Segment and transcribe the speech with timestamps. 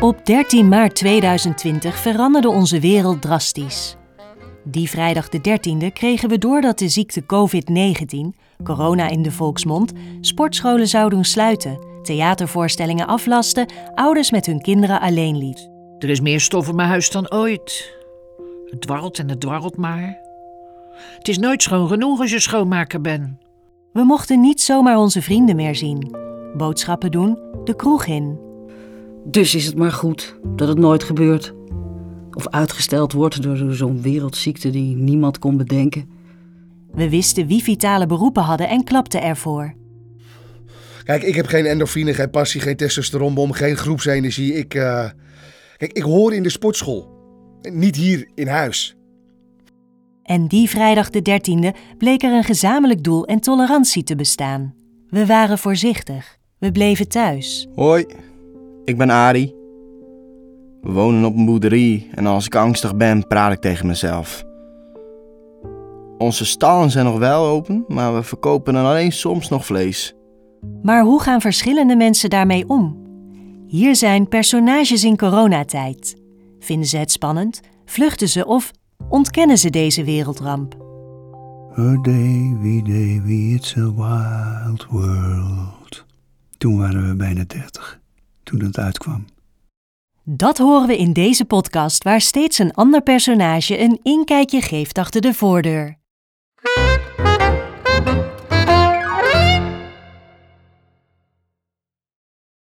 [0.00, 3.96] Op 13 maart 2020 veranderde onze wereld drastisch.
[4.64, 9.92] Die vrijdag de 13e kregen we door dat de ziekte COVID-19, corona in de volksmond,
[10.20, 15.70] sportscholen zouden sluiten, theatervoorstellingen aflasten, ouders met hun kinderen alleen liet.
[15.98, 17.96] Er is meer stof in mijn huis dan ooit.
[18.70, 20.18] Het dwarrelt en het dwarrelt maar.
[21.18, 23.47] Het is nooit schoon genoeg als je schoonmaker bent.
[23.98, 26.16] We mochten niet zomaar onze vrienden meer zien,
[26.56, 28.38] boodschappen doen, de kroeg in.
[29.24, 31.54] Dus is het maar goed dat het nooit gebeurt.
[32.32, 36.08] Of uitgesteld wordt door zo'n wereldziekte die niemand kon bedenken.
[36.92, 39.74] We wisten wie vitale beroepen hadden en klapten ervoor.
[41.04, 44.54] Kijk, ik heb geen endorfine, geen passie, geen testosteronbom, geen groepsenergie.
[44.54, 45.08] Ik, eh,
[45.76, 47.08] Kijk, ik hoor in de sportschool.
[47.62, 48.97] Niet hier in huis.
[50.28, 54.74] En die vrijdag de 13e bleek er een gezamenlijk doel en tolerantie te bestaan.
[55.10, 56.38] We waren voorzichtig.
[56.58, 57.68] We bleven thuis.
[57.74, 58.06] Hoi,
[58.84, 59.54] ik ben Ari.
[60.80, 64.44] We wonen op een boerderie en als ik angstig ben, praat ik tegen mezelf.
[66.18, 70.14] Onze stallen zijn nog wel open, maar we verkopen dan alleen soms nog vlees.
[70.82, 72.96] Maar hoe gaan verschillende mensen daarmee om?
[73.66, 76.16] Hier zijn personages in coronatijd.
[76.58, 77.60] Vinden ze het spannend?
[77.84, 78.72] Vluchten ze of
[79.08, 80.86] ontkennen ze deze wereldramp?
[82.02, 86.04] Day, we, it's a wild world.
[86.58, 88.00] Toen waren we bijna dertig,
[88.42, 89.24] toen het uitkwam.
[90.24, 95.20] Dat horen we in deze podcast, waar steeds een ander personage een inkijkje geeft achter
[95.20, 95.98] de voordeur.